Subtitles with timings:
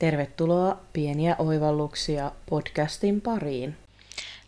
[0.00, 3.76] Tervetuloa Pieniä oivalluksia podcastin pariin.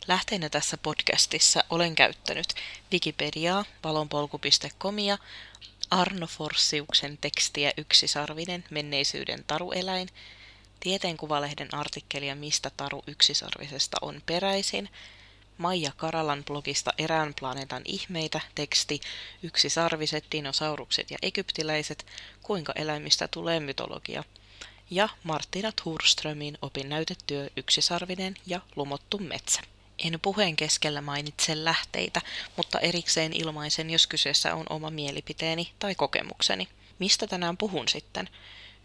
[0.09, 2.47] Lähteenä tässä podcastissa olen käyttänyt
[2.93, 5.19] Wikipediaa, valonpolku.comia,
[5.91, 10.09] Arno Forssiuksen tekstiä Yksisarvinen menneisyyden tarueläin,
[10.81, 14.89] Tieteenkuvalehden artikkelia Mistä taru yksisarvisesta on peräisin,
[15.59, 19.01] Maija Karalan blogista Erään planeetan ihmeitä teksti
[19.43, 22.07] Yksisarviset, dinosaurukset ja egyptiläiset,
[22.43, 24.25] kuinka eläimistä tulee mytologia–
[24.91, 29.61] ja Martina Thurströmin opinnäytetyö Yksisarvinen ja Lumottu metsä.
[29.99, 32.21] En puheen keskellä mainitse lähteitä,
[32.57, 36.69] mutta erikseen ilmaisen, jos kyseessä on oma mielipiteeni tai kokemukseni.
[36.99, 38.29] Mistä tänään puhun sitten?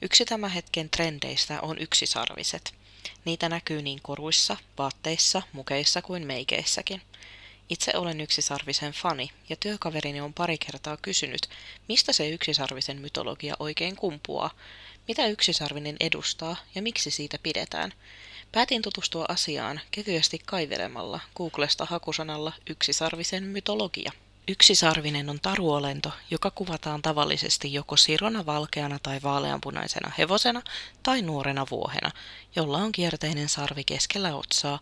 [0.01, 2.73] Yksi tämän hetken trendeistä on yksisarviset.
[3.25, 7.01] Niitä näkyy niin koruissa, vaatteissa, mukeissa kuin meikeissäkin.
[7.69, 11.49] Itse olen yksisarvisen fani, ja työkaverini on pari kertaa kysynyt,
[11.87, 14.51] mistä se yksisarvisen mytologia oikein kumpuaa,
[15.07, 17.93] mitä yksisarvinen edustaa ja miksi siitä pidetään.
[18.51, 24.11] Päätin tutustua asiaan kevyesti kaivelemalla Googlesta hakusanalla yksisarvisen mytologia.
[24.47, 30.61] Yksisarvinen on taruolento, joka kuvataan tavallisesti joko sirona valkeana tai vaaleanpunaisena hevosena
[31.03, 32.11] tai nuorena vuohena,
[32.55, 34.79] jolla on kierteinen sarvi keskellä otsaa,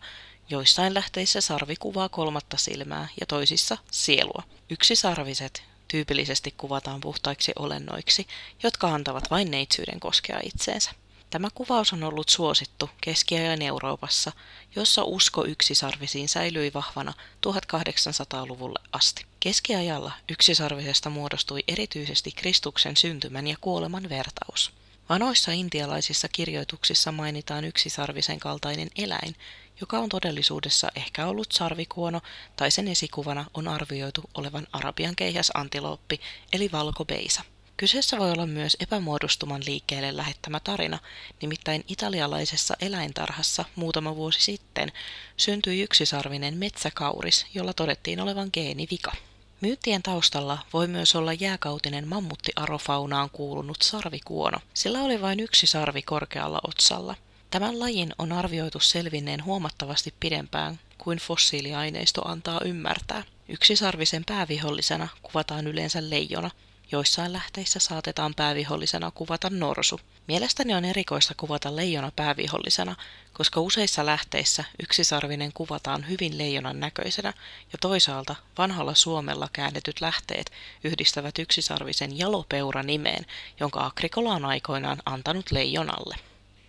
[0.50, 4.42] joissain lähteissä sarvi kuvaa kolmatta silmää ja toisissa sielua.
[4.70, 8.26] Yksisarviset tyypillisesti kuvataan puhtaiksi olennoiksi,
[8.62, 10.90] jotka antavat vain neitsyyden koskea itseensä.
[11.30, 14.32] Tämä kuvaus on ollut suosittu keskiajan Euroopassa,
[14.76, 17.12] jossa usko yksisarvisiin säilyi vahvana
[17.46, 19.26] 1800-luvulle asti.
[19.40, 24.72] Keskiajalla yksisarvisesta muodostui erityisesti Kristuksen syntymän ja kuoleman vertaus.
[25.08, 29.36] Vanoissa intialaisissa kirjoituksissa mainitaan yksisarvisen kaltainen eläin,
[29.80, 32.20] joka on todellisuudessa ehkä ollut sarvikuono
[32.56, 36.20] tai sen esikuvana on arvioitu olevan arabian keihäs antilooppi
[36.52, 37.42] eli valkobeisa.
[37.76, 40.98] Kyseessä voi olla myös epämuodostuman liikkeelle lähettämä tarina,
[41.42, 44.92] nimittäin italialaisessa eläintarhassa muutama vuosi sitten
[45.36, 49.12] syntyi yksisarvinen metsäkauris, jolla todettiin olevan geenivika.
[49.60, 54.58] Myyttien taustalla voi myös olla jääkautinen mammuttiarofaunaan kuulunut sarvikuono.
[54.74, 57.14] Sillä oli vain yksi sarvi korkealla otsalla.
[57.50, 63.22] Tämän lajin on arvioitu selvinneen huomattavasti pidempään kuin fossiiliaineisto antaa ymmärtää.
[63.48, 66.50] Yksisarvisen päävihollisena kuvataan yleensä leijona,
[66.92, 70.00] joissain lähteissä saatetaan päävihollisena kuvata norsu.
[70.28, 72.96] Mielestäni on erikoista kuvata leijona päävihollisena,
[73.32, 77.32] koska useissa lähteissä yksisarvinen kuvataan hyvin leijonan näköisenä
[77.72, 80.52] ja toisaalta vanhalla Suomella käännetyt lähteet
[80.84, 83.26] yhdistävät yksisarvisen jalopeura nimeen,
[83.60, 86.16] jonka Agrikola on aikoinaan antanut leijonalle.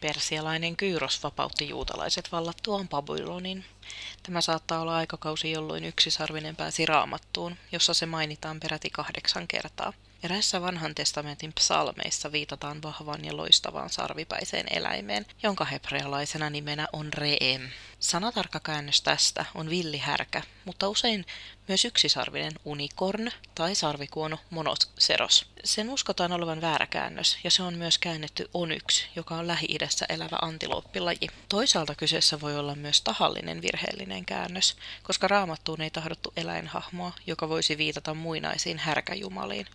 [0.01, 3.65] Persialainen Kyyros vapautti juutalaiset vallattuaan Babylonin.
[4.23, 9.93] Tämä saattaa olla aikakausi, jolloin yksisarvinen pääsi raamattuun, jossa se mainitaan peräti kahdeksan kertaa.
[10.23, 17.69] Eräissä vanhan testamentin psalmeissa viitataan vahvaan ja loistavaan sarvipäiseen eläimeen, jonka hebrealaisena nimenä on Reem.
[17.99, 21.25] Sanatarkka käännös tästä on villihärkä, mutta usein
[21.67, 25.45] myös yksisarvinen unikorn tai sarvikuono monoceros.
[25.63, 30.37] Sen uskotaan olevan väärä käännös, ja se on myös käännetty onyx, joka on Lähi-idässä elävä
[30.41, 31.29] antilooppilaji.
[31.49, 37.77] Toisaalta kyseessä voi olla myös tahallinen virheellinen käännös, koska raamattuun ei tahdottu eläinhahmoa, joka voisi
[37.77, 39.67] viitata muinaisiin härkäjumaliin.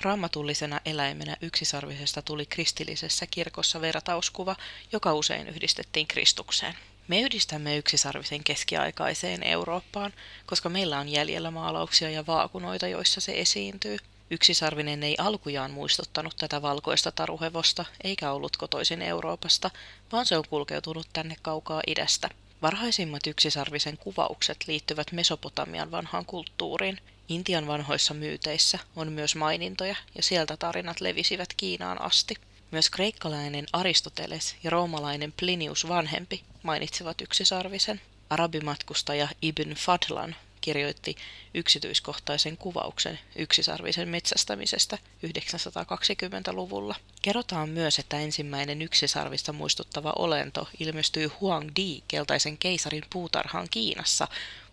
[0.00, 4.56] Raamatullisena eläimenä yksisarvisesta tuli kristillisessä kirkossa vertauskuva,
[4.92, 6.74] joka usein yhdistettiin Kristukseen.
[7.08, 10.12] Me yhdistämme yksisarvisen keskiaikaiseen Eurooppaan,
[10.46, 13.98] koska meillä on jäljellä maalauksia ja vaakunoita, joissa se esiintyy.
[14.30, 19.70] Yksisarvinen ei alkujaan muistuttanut tätä valkoista taruhevosta, eikä ollut kotoisin Euroopasta,
[20.12, 22.28] vaan se on kulkeutunut tänne kaukaa idästä.
[22.64, 26.98] Varhaisimmat yksisarvisen kuvaukset liittyvät Mesopotamian vanhaan kulttuuriin.
[27.28, 32.34] Intian vanhoissa myyteissä on myös mainintoja, ja sieltä tarinat levisivät Kiinaan asti.
[32.70, 38.00] Myös kreikkalainen Aristoteles ja roomalainen Plinius vanhempi mainitsivat yksisarvisen.
[38.30, 41.16] Arabimatkustaja Ibn Fadlan kirjoitti
[41.54, 46.94] yksityiskohtaisen kuvauksen yksisarvisen metsästämisestä 920-luvulla.
[47.22, 54.28] Kerrotaan myös, että ensimmäinen yksisarvista muistuttava olento ilmestyi Huang Di keltaisen keisarin puutarhaan Kiinassa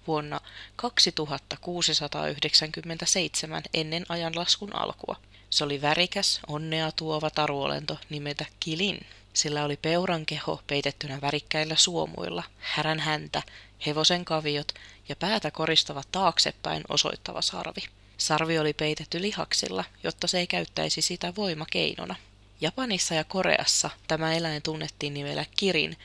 [0.07, 0.39] vuonna
[0.75, 5.15] 2697 ennen ajanlaskun alkua.
[5.49, 9.05] Se oli värikäs, onnea tuova taruolento nimeltä Kilin.
[9.33, 13.43] Sillä oli peuran keho peitettynä värikkäillä suomuilla, härän häntä,
[13.85, 14.73] hevosen kaviot
[15.09, 17.81] ja päätä koristava taaksepäin osoittava sarvi.
[18.17, 22.15] Sarvi oli peitetty lihaksilla, jotta se ei käyttäisi sitä voimakeinona.
[22.61, 25.97] Japanissa ja Koreassa tämä eläin tunnettiin nimellä kirin,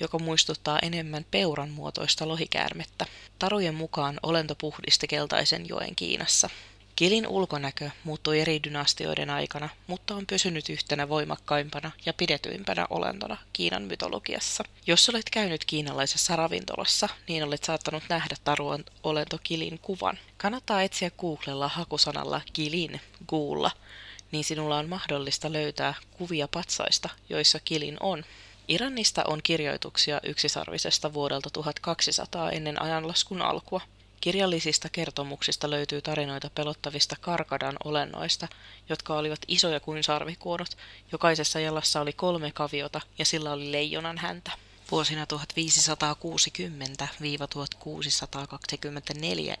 [0.00, 3.06] joka muistuttaa enemmän peuran muotoista lohikäärmettä.
[3.38, 6.50] Tarujen mukaan olento puhdisti keltaisen joen Kiinassa.
[7.02, 13.82] Kilin ulkonäkö muuttui eri dynastioiden aikana, mutta on pysynyt yhtenä voimakkaimpana ja pidetyimpänä olentona Kiinan
[13.82, 14.64] mytologiassa.
[14.86, 20.18] Jos olet käynyt kiinalaisessa ravintolassa, niin olet saattanut nähdä taruan olento Kilin kuvan.
[20.36, 23.70] Kannattaa etsiä Googlella hakusanalla Kilin, Goolla,
[24.32, 28.24] niin sinulla on mahdollista löytää kuvia patsaista, joissa Kilin on.
[28.68, 33.80] Iranista on kirjoituksia yksisarvisesta vuodelta 1200 ennen ajanlaskun alkua.
[34.22, 38.48] Kirjallisista kertomuksista löytyy tarinoita pelottavista karkadan olennoista,
[38.88, 40.76] jotka olivat isoja kuin sarvikuonot.
[41.12, 44.52] Jokaisessa jalassa oli kolme kaviota ja sillä oli leijonan häntä.
[44.92, 45.36] Vuosina 1560-1624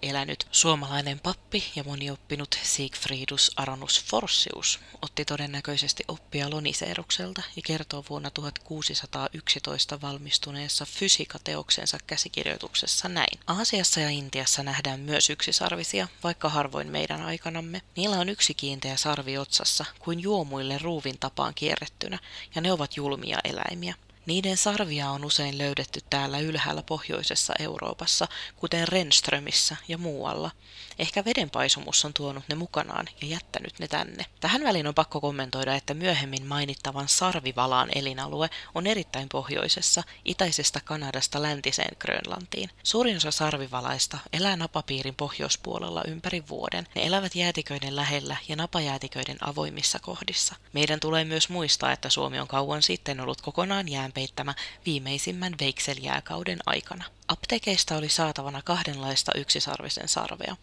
[0.02, 8.30] elänyt suomalainen pappi ja monioppinut Siegfriedus Aronus Forsius otti todennäköisesti oppia Loniseerukselta ja kertoo vuonna
[8.30, 13.40] 1611 valmistuneessa fysiikateoksensa käsikirjoituksessa näin.
[13.46, 17.82] Aasiassa ja Intiassa nähdään myös yksisarvisia, vaikka harvoin meidän aikanamme.
[17.96, 22.18] Niillä on yksi kiinteä sarvi otsassa, kuin juomuille ruuvin tapaan kierrettynä,
[22.54, 23.94] ja ne ovat julmia eläimiä.
[24.26, 30.50] Niiden sarvia on usein löydetty täällä ylhäällä pohjoisessa Euroopassa, kuten Renströmissä ja muualla.
[30.98, 34.26] Ehkä vedenpaisumus on tuonut ne mukanaan ja jättänyt ne tänne.
[34.40, 41.42] Tähän väliin on pakko kommentoida, että myöhemmin mainittavan sarvivalaan elinalue on erittäin pohjoisessa, itäisestä Kanadasta
[41.42, 42.70] läntiseen Grönlantiin.
[42.82, 46.86] Suurin osa sarvivalaista elää napapiirin pohjoispuolella ympäri vuoden.
[46.94, 50.54] Ne elävät jäätiköiden lähellä ja napajäätiköiden avoimissa kohdissa.
[50.72, 54.54] Meidän tulee myös muistaa, että Suomi on kauan sitten ollut kokonaan jään peittämä
[54.86, 57.04] viimeisimmän veikseljääkauden aikana.
[57.28, 60.56] Apteekeista oli saatavana kahdenlaista yksisarvisen sarvea,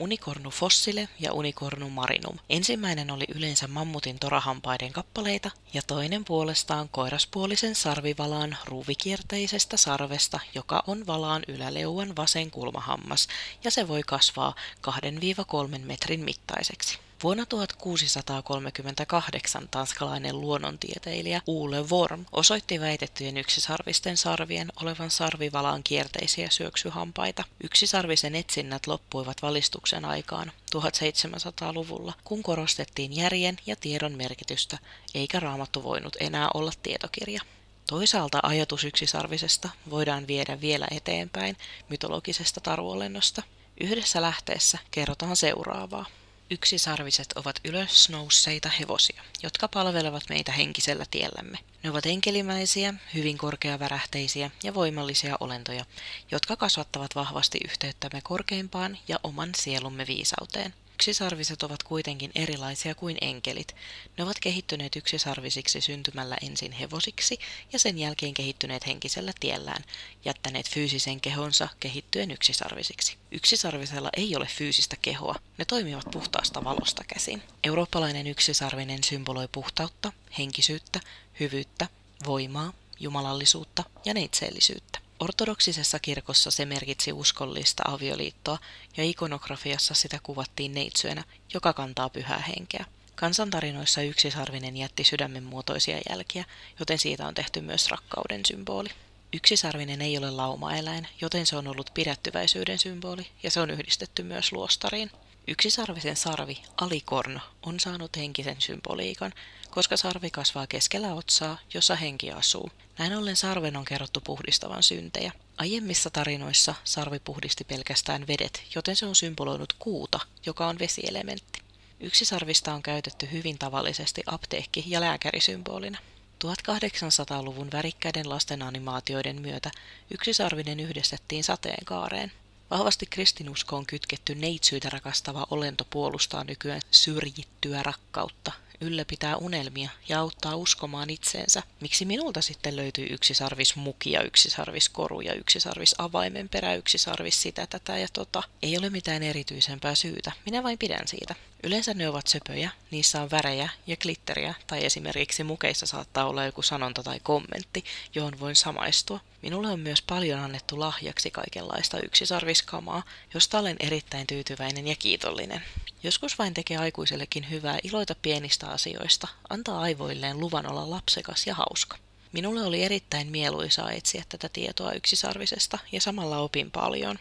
[0.00, 2.38] unicornu fossile ja unicornu marinum.
[2.50, 11.06] Ensimmäinen oli yleensä mammutin torahampaiden kappaleita ja toinen puolestaan koiraspuolisen sarvivalaan ruuvikierteisestä sarvesta, joka on
[11.06, 13.28] valaan yläleuan vasen kulmahammas
[13.64, 14.54] ja se voi kasvaa
[14.86, 17.05] 2-3 metrin mittaiseksi.
[17.22, 27.44] Vuonna 1638 tanskalainen luonnontieteilijä Ule Worm osoitti väitettyjen yksisarvisten sarvien olevan sarvivalaan kierteisiä syöksyhampaita.
[27.64, 34.78] Yksisarvisen etsinnät loppuivat valistuksen aikaan 1700-luvulla, kun korostettiin järjen ja tiedon merkitystä,
[35.14, 37.42] eikä raamattu voinut enää olla tietokirja.
[37.86, 41.56] Toisaalta ajatus yksisarvisesta voidaan viedä vielä eteenpäin
[41.88, 43.42] mytologisesta taruolennosta.
[43.80, 46.06] Yhdessä lähteessä kerrotaan seuraavaa.
[46.50, 51.58] Yksisarviset ovat ylösnousseita hevosia, jotka palvelevat meitä henkisellä tiellämme.
[51.82, 55.84] Ne ovat enkelimäisiä, hyvin korkeavärähteisiä ja voimallisia olentoja,
[56.30, 60.74] jotka kasvattavat vahvasti yhteyttämme korkeimpaan ja oman sielumme viisauteen.
[60.96, 63.74] Yksisarviset ovat kuitenkin erilaisia kuin enkelit.
[64.18, 67.38] Ne ovat kehittyneet yksisarvisiksi syntymällä ensin hevosiksi
[67.72, 69.84] ja sen jälkeen kehittyneet henkisellä tiellään,
[70.24, 73.16] jättäneet fyysisen kehonsa kehittyen yksisarvisiksi.
[73.30, 77.42] Yksisarvisella ei ole fyysistä kehoa, ne toimivat puhtaasta valosta käsin.
[77.64, 81.00] Eurooppalainen yksisarvinen symboloi puhtautta, henkisyyttä,
[81.40, 81.88] hyvyyttä,
[82.26, 85.05] voimaa, jumalallisuutta ja neitseellisyyttä.
[85.20, 88.58] Ortodoksisessa kirkossa se merkitsi uskollista avioliittoa
[88.96, 92.84] ja ikonografiassa sitä kuvattiin neitsyönä, joka kantaa pyhää henkeä.
[93.14, 96.44] Kansantarinoissa yksisarvinen jätti sydämen muotoisia jälkiä,
[96.78, 98.88] joten siitä on tehty myös rakkauden symboli.
[99.32, 104.52] Yksisarvinen ei ole laumaeläin, joten se on ollut pidättyväisyyden symboli ja se on yhdistetty myös
[104.52, 105.10] luostariin.
[105.48, 109.32] Yksisarvisen sarvi, alikorno, on saanut henkisen symboliikan,
[109.70, 112.70] koska sarvi kasvaa keskellä otsaa, jossa henki asuu.
[112.98, 115.32] Näin ollen sarven on kerrottu puhdistavan syntejä.
[115.58, 121.60] Aiemmissa tarinoissa sarvi puhdisti pelkästään vedet, joten se on symboloinut kuuta, joka on vesielementti.
[122.00, 125.98] Yksisarvista on käytetty hyvin tavallisesti apteekki- ja lääkärisymbolina.
[126.44, 129.70] 1800-luvun värikkäiden lasten animaatioiden myötä
[130.10, 132.32] yksisarvinen yhdistettiin sateenkaareen.
[132.70, 141.10] Vahvasti kristinuskoon kytketty neitsyytä rakastava olento puolustaa nykyään syrjittyä rakkautta, ylläpitää unelmia ja auttaa uskomaan
[141.10, 141.62] itseensä.
[141.80, 146.48] Miksi minulta sitten löytyy yksi sarvis muki ja yksi sarvis koru ja yksi sarvis avaimen
[146.48, 148.42] perä, yksi sarvis sitä, tätä ja tota?
[148.62, 151.34] Ei ole mitään erityisempää syytä, minä vain pidän siitä.
[151.66, 156.62] Yleensä ne ovat söpöjä, niissä on värejä ja glitteriä, tai esimerkiksi mukeissa saattaa olla joku
[156.62, 159.20] sanonta tai kommentti, johon voin samaistua.
[159.42, 163.02] Minulle on myös paljon annettu lahjaksi kaikenlaista yksisarviskamaa,
[163.34, 165.62] josta olen erittäin tyytyväinen ja kiitollinen.
[166.02, 171.98] Joskus vain tekee aikuisellekin hyvää iloita pienistä asioista, antaa aivoilleen luvan olla lapsekas ja hauska.
[172.32, 177.18] Minulle oli erittäin mieluisaa etsiä tätä tietoa yksisarvisesta ja samalla opin paljon.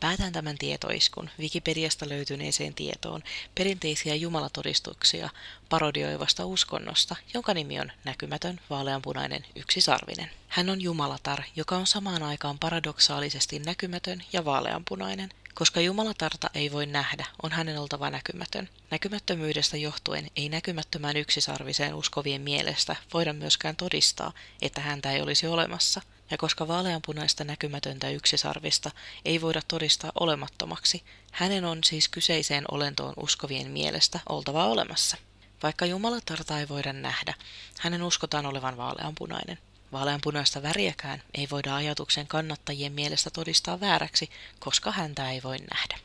[0.00, 3.22] Päätän tämän tietoiskun Wikipediasta löytyneeseen tietoon
[3.54, 5.30] perinteisiä jumalatodistuksia
[5.68, 10.30] parodioivasta uskonnosta, jonka nimi on näkymätön, vaaleanpunainen, yksisarvinen.
[10.48, 16.86] Hän on jumalatar, joka on samaan aikaan paradoksaalisesti näkymätön ja vaaleanpunainen, Koska Jumalatarta ei voi
[16.86, 18.68] nähdä, on hänen oltava näkymätön.
[18.90, 26.02] Näkymättömyydestä johtuen ei näkymättömään yksisarviseen uskovien mielestä voida myöskään todistaa, että häntä ei olisi olemassa.
[26.30, 28.90] Ja koska vaaleanpunaista näkymätöntä yksisarvista
[29.24, 35.16] ei voida todistaa olemattomaksi, hänen on siis kyseiseen olentoon uskovien mielestä oltava olemassa.
[35.62, 37.34] Vaikka Jumalatarta ei voida nähdä,
[37.80, 39.58] hänen uskotaan olevan vaaleanpunainen.
[39.92, 45.98] Vaaleanpunaista väriäkään ei voida ajatuksen kannattajien mielestä todistaa vääräksi, koska häntä ei voi nähdä.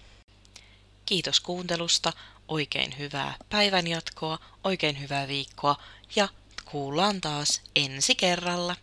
[1.06, 2.13] Kiitos kuuntelusta,
[2.48, 5.75] oikein hyvää päivänjatkoa, oikein hyvää viikkoa
[6.15, 6.27] ja
[6.65, 8.75] kuullaan taas ensi kerralla.